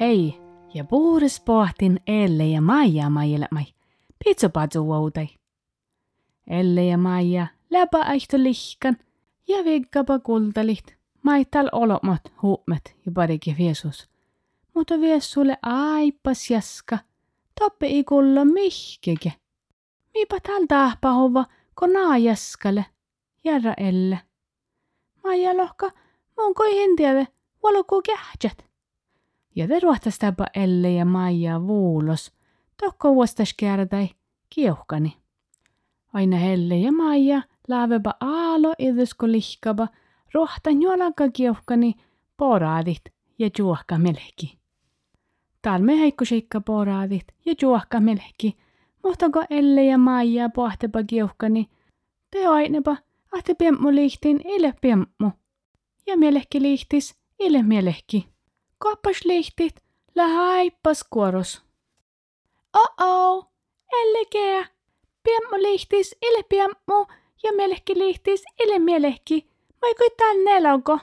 [0.00, 0.34] Hei
[0.74, 3.64] ja puhdas pohtin Elle ja Maija maailmai.
[4.24, 5.28] Pitsopatsu voutai.
[6.46, 8.96] Elle ja Maija läpäihto lihkan
[9.48, 10.97] ja vikkapa kultalit.
[11.28, 14.08] Maital olomat huumet ja parikin Jeesus.
[14.74, 16.98] Mutta vies sulle aipas jaska.
[17.60, 19.32] Toppe ei kulla mihkeke.
[20.14, 21.44] Miipä tal tahpahova,
[21.78, 22.86] kun naa jaskale.
[23.44, 24.20] Järra Elle.
[25.24, 25.90] Maija lohka,
[26.38, 27.26] mun koi hintiade,
[27.62, 28.66] valoku kähtsät.
[29.56, 32.32] Ja te ruohtastapa Elle ja Maija vuulos.
[32.80, 34.08] Tokko vuostas käärätai
[34.50, 35.16] kiuhkani.
[36.12, 39.88] Aina Helle ja Maija laaveba aalo idysko lihkaba,
[40.34, 41.94] rohta juolanka kiuhkani
[42.36, 43.02] poraadit
[43.38, 44.58] ja juohka melki.
[45.62, 48.56] Talme heikko seikka poraadit ja juohka melki,
[49.04, 51.68] muhtako Elle ja Maija pohteba kiuhkani,
[52.30, 52.96] te ainepa,
[53.32, 55.30] ahte piemmu lihtin ile piemmu.
[56.06, 58.28] Ja mielehki lihtis ile mielehki.
[58.78, 59.80] Koppas lihtit,
[60.14, 61.62] lähaippas kuoros.
[62.74, 63.50] Oh-oh,
[63.92, 64.68] Elle kää.
[65.22, 67.06] Piemmu lihtis ile piemmu
[67.42, 69.46] ja mielehki lihtis ile mielehki.
[69.82, 70.98] Vai kui tän nelauko?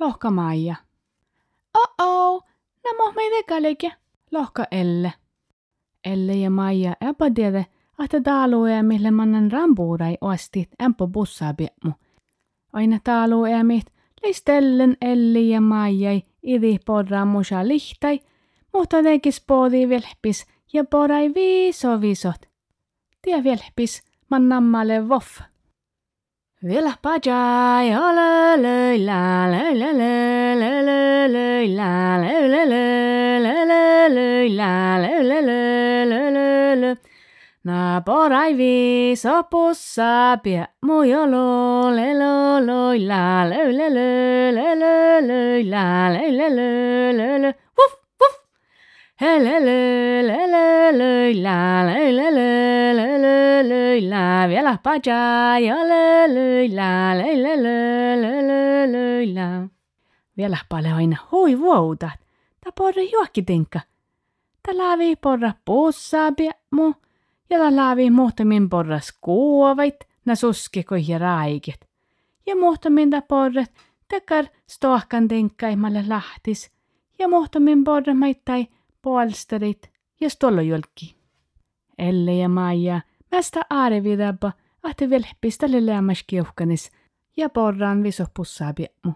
[0.00, 0.74] Lohka Maija.
[1.78, 2.44] Oh-oh,
[2.84, 3.92] nämä meitä kalike.
[4.32, 5.12] Lohka Elle.
[6.04, 7.64] Elle ja Maija epa tiedä,
[8.04, 11.92] että taaluja mille mannan rampuurai ostit ämpö bussaa piemmu.
[12.72, 13.58] Aina taaluja
[14.24, 18.20] leistellen Elli ja Maijai idi porra musa lihtai,
[18.72, 22.40] mutta tekis poodi vilpis ja porai viiso viisot.
[23.22, 25.40] Tie vilpis man nammalle voff.
[26.66, 32.08] Villas pajai, la la la la la la la la la la
[32.56, 33.10] la la
[35.04, 36.94] la la la
[37.64, 44.08] Na poraivi sopussa pie mujolo lelo loi la la la la
[44.56, 45.40] la la la
[45.70, 48.34] la la la la la woof woof
[49.20, 49.78] he la la
[50.28, 50.64] la la
[51.00, 51.10] la
[51.44, 52.53] la la la la
[54.48, 57.18] vielä paja ja löillä,
[58.92, 59.68] löillä.
[60.36, 62.20] Vielä paljon hui vuotat.
[62.64, 63.80] Ta porra juokkitinka.
[64.62, 66.94] Ta laavi porra pussaa piemmu.
[67.50, 71.80] Ja ta laavi muhtamin porras kuovait, na suskiko ja raikit.
[72.46, 73.72] Ja muhtamin ta porret
[74.08, 76.70] tekar stohkan tinkkaimalle lahtis.
[77.18, 78.66] Ja muhtamin porra maittai
[79.02, 79.90] polsterit
[80.20, 81.16] ja stollojolki.
[81.98, 83.00] Elle ja Maija
[83.34, 84.52] Hästä arvidabba,
[84.82, 86.90] ahti velhpistä lilleämmäs kiuhkanis
[87.36, 88.64] ja porran visopussa
[89.04, 89.12] mu.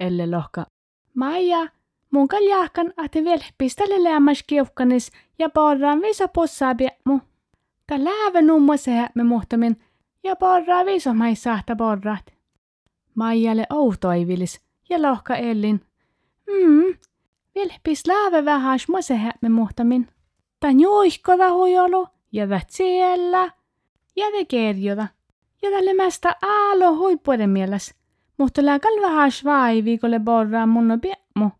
[0.00, 0.66] Elle lohka.
[1.14, 1.68] Maija,
[2.10, 7.20] mun kaljahkan ahti velhpistä lilleämmäs kiuhkanis ja porran visopussa piemu.
[7.86, 8.72] Tä läävä numma
[9.14, 9.80] me muhtamin
[10.24, 12.32] ja porraa visomaisaahta porraat.
[13.14, 14.60] Maijalle outoivilis
[14.90, 15.80] ja lohka Ellin.
[16.46, 16.84] Mm-hmm.
[16.84, 16.94] Mm,
[17.54, 20.08] vilpis läävä vähäs musehän me muhtamin.
[20.60, 23.50] Tän juihkoda hujolu jätä siellä,
[24.16, 25.08] jätä kerjota,
[25.62, 27.94] jätä lemästä aalo huippuiden mielas.
[28.38, 31.50] Mutta lääkäl vähän svaiviikolle borraa mun piemmo.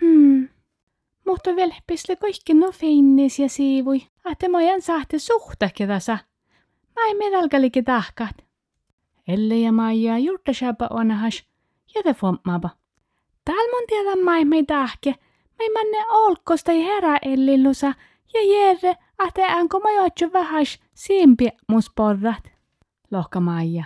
[0.00, 0.48] Hmm.
[1.26, 4.02] Mutta vielä pisle kaikki no finnis ja siivui,
[4.32, 6.18] että mä en saa te suhta tässä.
[6.96, 8.36] Mä en medalkalikin tahkat.
[9.28, 11.44] Elle ja Maija juurtasäpä onahas,
[11.94, 12.70] jätä fommaapa.
[13.44, 17.94] Täällä mun tiedä mä ei tahke, mä ei manne olkosta ja herää ellilusa
[18.34, 22.50] ja järre ahte äänko mä joitsu vähäs siimpi musporrat.
[23.10, 23.84] Lohka Maija.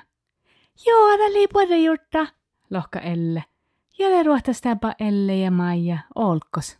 [0.86, 2.26] Joo, älä liipuere jurta.
[2.70, 3.44] Lohka Elle.
[3.98, 6.78] Ja le ruohtastapa Elle ja Maija olkos.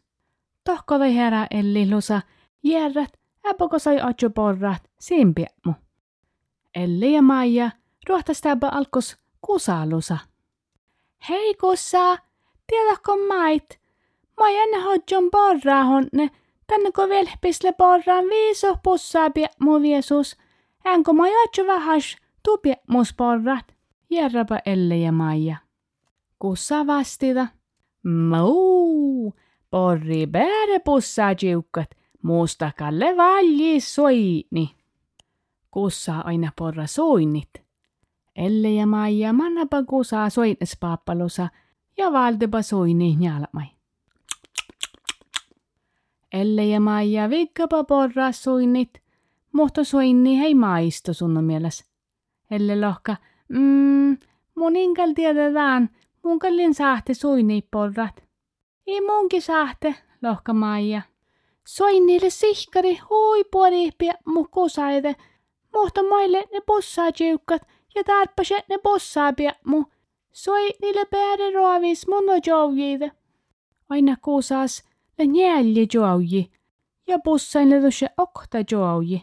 [0.65, 2.23] Tohko toi herä ellillusa,
[2.63, 5.75] Jerret, äpoko sai otsu porrat simpiemu.
[6.75, 7.71] Elle ja Maija
[8.09, 10.19] ruohtastapa alkos kusalusa.
[11.29, 12.19] Hei kussa,
[12.67, 13.81] tiedätkö mait?
[14.41, 16.31] Mä en hodjon porraa honne,
[16.71, 20.37] tänne kun velpisle porraan viiso pussaa piemu viesus.
[21.15, 23.75] Mä jotsu vähäs tupie mus porrat.
[24.11, 25.57] Järräpä Elle ja Maija.
[26.39, 27.47] Kussa vastita.
[28.29, 29.35] Muu,
[29.71, 31.91] porri bääre pussaa jiukkat,
[32.23, 34.77] muusta kalle valji soini.
[35.71, 37.51] Kussa aina porra soinnit.
[38.37, 41.49] Elle ja Maija mannapa kusaa soinnespaappalusa
[41.97, 43.80] ja valtepa soini njalmai.
[46.33, 49.01] Elle ja Maija vikkapa porraa suinnit,
[49.53, 51.85] muhto suinni hei maisto sun mieles.
[52.51, 53.17] Elle lohka,
[53.49, 54.17] mm,
[54.55, 55.91] muninkel tiedetään,
[56.23, 58.23] munkallin sahte suinni porrat.
[58.87, 61.03] Ei munkin sahte, lohka Maija.
[61.67, 65.17] Soinnille sihkari hui puolihpia mukusaite,
[65.75, 67.63] muhto maille ne possaa tjukkat,
[67.95, 69.85] ja tarppase ne possaa pia mu.
[70.33, 73.11] Soi niille päälle ruovis mun on joujiite.
[73.89, 74.90] Aina kuusas
[75.21, 76.51] le njälje jouji.
[77.07, 79.23] Ja bussain le tuossa okta jouji.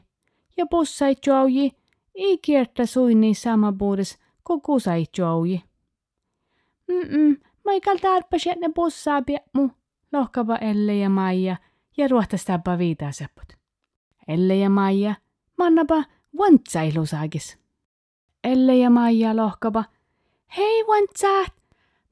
[0.57, 1.71] Ja bussai jouji
[2.15, 5.63] ei kiertä suinni sama puudes kuin kusai jouji.
[6.87, 9.21] Mm-mm, Michael tarppaset ne bossaa
[9.53, 9.69] mu.
[10.13, 11.57] Lohkava Elle ja Maija
[11.97, 13.53] ja ruohtastaapa viitaa sepput.
[14.27, 15.15] Elle ja Maija,
[15.57, 16.03] mannapa
[16.37, 17.57] vantsailusaakis.
[18.43, 19.83] Elle ja Maija lohkapa.
[20.57, 21.53] Hei vantsaat,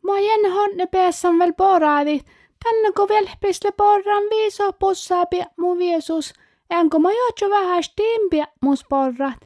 [0.03, 2.25] mä jän honne päässän vel poraadit.
[2.65, 6.33] Tänne kun vielä pisle porran viiso pussaapi mu viesus.
[6.69, 9.39] Enkä mä joutsu vähän stimpiä mus porrat.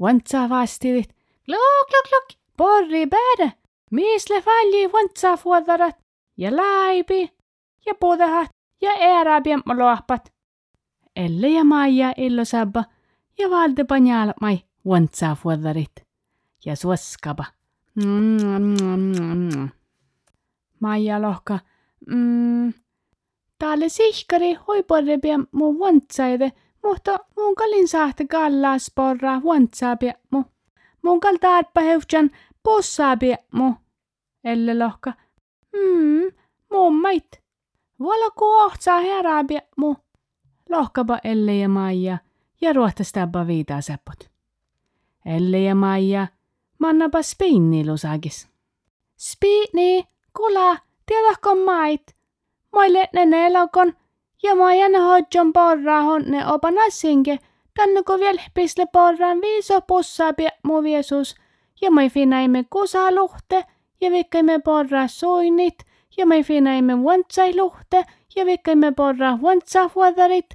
[0.00, 1.08] Vantsaa vastivit.
[1.46, 2.24] Klok, klok, klok.
[2.56, 3.52] Porri päädä.
[3.90, 5.96] Misle falli vantsaa fuodarat.
[6.36, 7.32] Ja laipi.
[7.86, 8.48] Ja pudahat.
[8.82, 10.32] Ja ääräpiä lohpat.
[11.16, 12.84] Elle ja Maija illo sabba.
[13.38, 14.58] Ja valde panjal mai
[14.88, 16.03] vantsaa fuodarit.
[16.64, 17.44] Ja suoskaba.
[20.80, 21.58] Maija lohka.
[22.10, 22.72] Mm,
[23.58, 26.52] Täällä sihkari hoiporrepia mu vantsaide,
[26.84, 30.42] mutta mun kalin sahte kallas porra vantsaapia mu.
[31.02, 32.30] Mun kal taatpa heutsan
[32.62, 33.72] possaapia mu.
[34.44, 35.12] Elle lohka.
[35.76, 36.30] Hmm,
[36.72, 37.42] mun mait.
[38.00, 39.96] Voila kohtsaa heräpia mu.
[40.70, 42.18] Lohkapa Elle ja Maija
[42.60, 44.30] ja ruohtastapa viitaa seppot.
[45.26, 46.26] Elle ja Maija,
[46.78, 48.48] mannapa spinnilusagis.
[49.16, 50.04] Spiini,
[50.36, 50.76] kula,
[51.06, 52.16] tiedätkö mait?
[52.72, 53.92] Moille ne nelokon
[54.42, 57.38] ja mä jänne hodjon porraa honne opan asinke.
[57.76, 61.34] Tänne kun vielä pisle porraan viiso pussaa pie mu viesus.
[61.80, 63.64] Ja mä finaimme kusa luhte
[64.00, 65.78] ja vikkaimme porraa soinit.
[66.16, 66.92] Ja mä finaimme
[67.56, 68.04] luhte
[68.36, 70.46] ja vikkaimme porraa vantsa huodarit.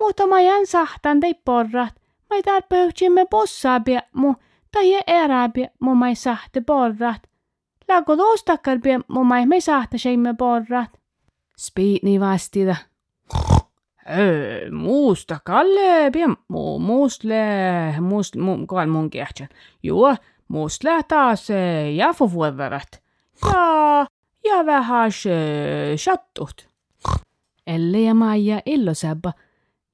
[0.00, 1.94] Mutta mä jän sahtan tei porrat.
[2.30, 3.80] Mä ei tarpeutsimme pussaa
[4.12, 4.34] mu.
[4.72, 7.22] Tai pie mu mä sahte porrat.
[7.88, 10.90] Lago tuostakkar pie mu mä ei sahta seimme porrat.
[11.58, 12.76] Spiitni vastida.
[14.72, 17.34] Muusta kalle pia mu muustle
[18.00, 19.48] muust mu kal mun kehtsän.
[19.82, 20.16] Joo,
[20.48, 21.48] muustle taas
[21.96, 23.02] jafu vuodarat.
[23.44, 24.06] Ja
[24.44, 25.10] ja vähän
[25.96, 26.68] shattut.
[27.66, 29.32] Elle ja Maija illosäbba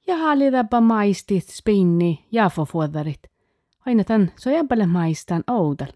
[0.07, 3.34] ja hallitapa maistit spinni jafu vuodarit.
[3.85, 5.91] Aina tän so jäbäle maistan oudal.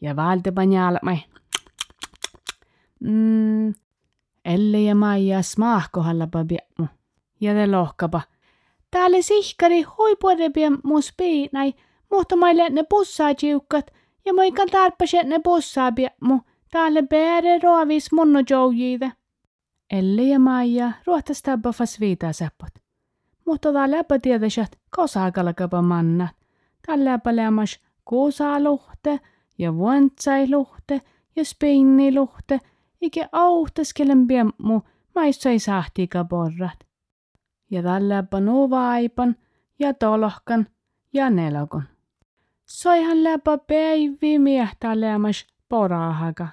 [0.00, 1.18] Ja valtepa njaalmai.
[3.00, 3.74] Mm,
[4.44, 6.88] Elle ja Maija smaahkohalla biemmu.
[7.40, 8.20] Ja te lohkapa.
[8.90, 11.74] Täällä sihkari hoipuode biemmu spiinai,
[12.10, 13.90] mutta maille ne bussaa jiukkat,
[14.24, 16.40] ja moikan tarppaset ne bussaa biemmu.
[16.70, 19.12] Täällä bäre roavis munno joujiide.
[19.90, 22.70] Elle ja Maija ruohtas tabbafas viitaa seppot.
[23.46, 26.39] Mutta tää läpä tiedäsät kosakalkapa mannat.
[26.86, 29.20] Tää läpä lämmas kuusaluhte
[29.58, 31.00] ja vuontsailuhte
[31.36, 32.60] ja spinniluhte
[33.02, 34.80] eikä auhtaskelen piemmu,
[35.14, 36.78] maissa ei sahtiika porrat.
[37.70, 39.36] Ja tällä panu vaipan
[39.78, 40.66] ja tolohkan
[41.12, 41.82] ja nelokon.
[42.66, 46.48] Soihan läpä päivi miehtä lämmäs porahaka.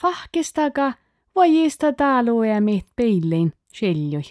[0.00, 0.92] Fahkistaka
[1.34, 4.22] vojista taaluemit peilin siljui.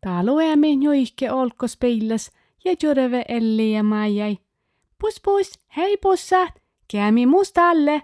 [0.00, 2.30] Taaluemit joihke olkos peilas
[2.66, 4.38] ja jureve elli ja maijai.
[4.98, 8.02] Pus pus, hei pussat, kämi mustalle.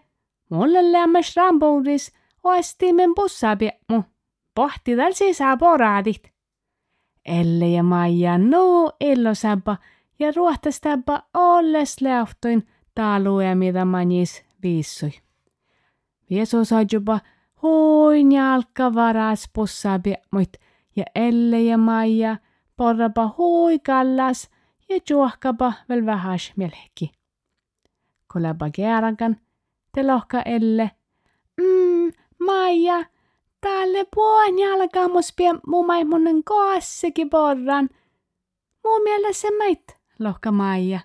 [0.50, 2.12] Mulle lämmäs ramboudis
[2.44, 4.02] oestimen bussapiemu.
[4.54, 6.32] Pohti täl sisä poraadit.
[7.24, 9.76] Elle ja Maija no illosäpä
[10.18, 15.12] ja ruohtastäpä olles lähtoin taalue mitä manis viissui.
[16.30, 16.58] Vieso
[16.92, 17.20] jopa
[17.62, 20.52] hoin jalka varas bussapiemuit
[20.96, 22.36] ja Elle ja Maija
[22.76, 24.51] porrapa hui kallas ja
[25.10, 27.12] juohkapa vel vähäs melki.
[28.32, 29.36] Kolaba kearakan,
[29.92, 30.90] te lohka Elle.
[31.60, 32.12] Mm,
[32.46, 33.04] Maija,
[33.60, 37.88] tälle puon jalkamus pie mumaimunen koassekin porran.
[38.84, 41.00] Muu mielessä meit, lohka Maija.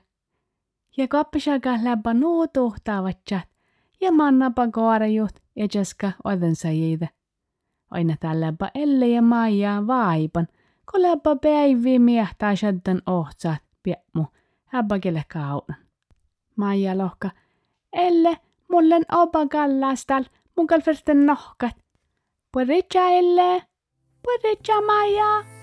[0.98, 3.50] Ja koppisaka läppä nuu tuhtaavatjat
[4.02, 7.08] ja mannapa koarajut ja jaska odensa jiitä.
[7.92, 10.48] Aina tälläpä Elle ja Maija vaipan,
[10.92, 14.26] kun läppä päivi miehtää shaddan ohtsaat piemmu,
[14.66, 15.78] häbäkille kaunan.
[16.56, 17.30] Maija lohka,
[17.94, 20.24] Elle, mullen opa kallastal,
[20.58, 21.76] mun kalferten nohkat.
[22.52, 23.64] Puedes Elle?
[24.24, 25.57] Puedes Maya?